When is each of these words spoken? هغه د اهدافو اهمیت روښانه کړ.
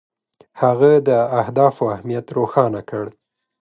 هغه 0.61 0.91
د 1.07 1.09
اهدافو 1.41 1.83
اهمیت 1.93 2.27
روښانه 2.37 2.81
کړ. 2.89 3.05